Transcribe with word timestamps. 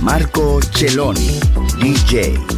Marco 0.00 0.60
Celloni, 0.70 1.40
DJ. 1.76 2.53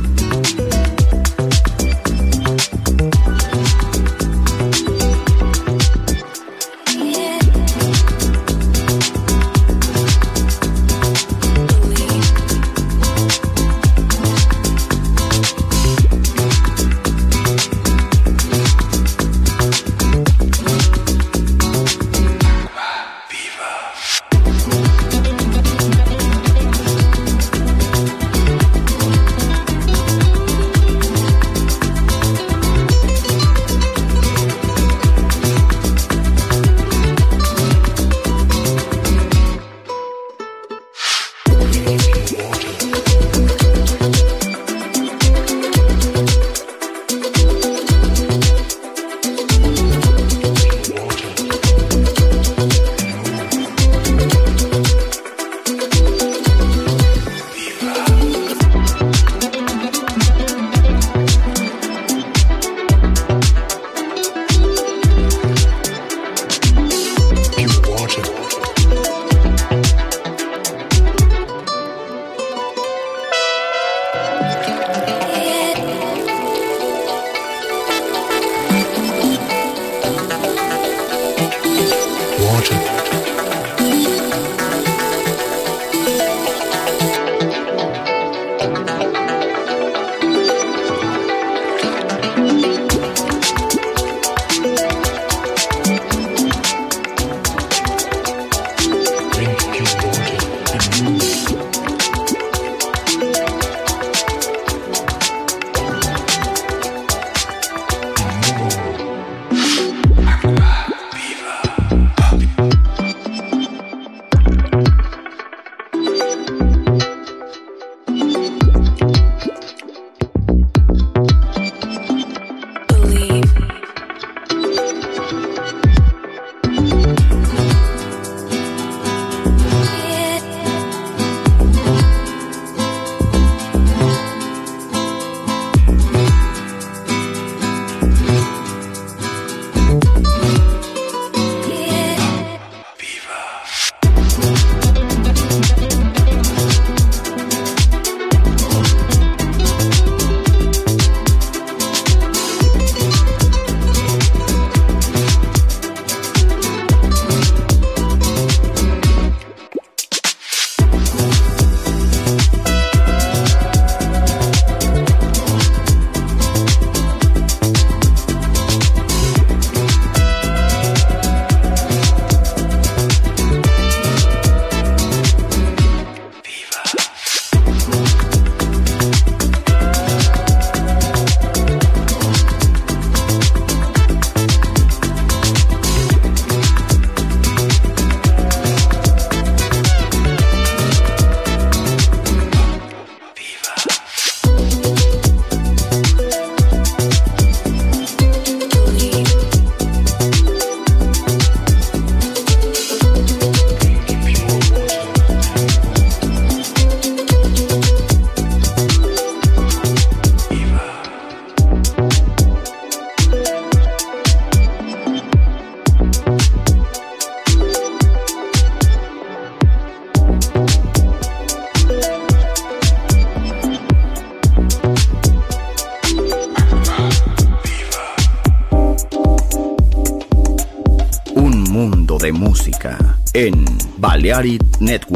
Balearic 234.26 234.80
Network. 234.80 235.15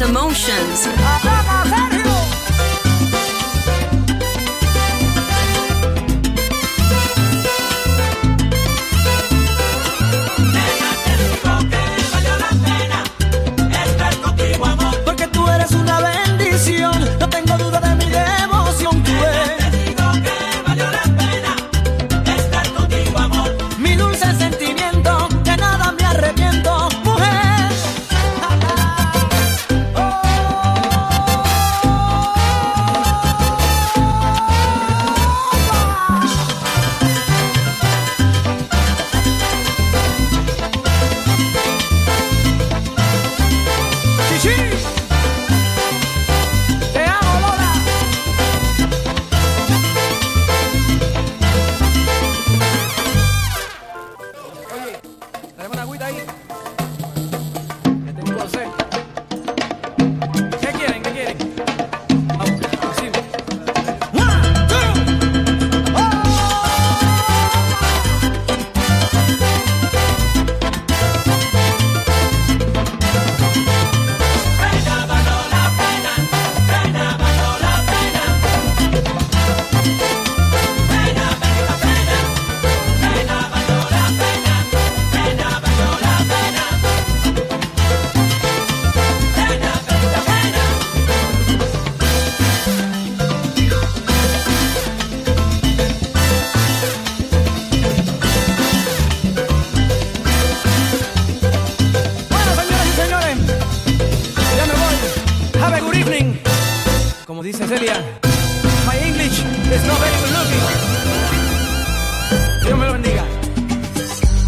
emotions. 0.00 0.86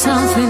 Something 0.00 0.49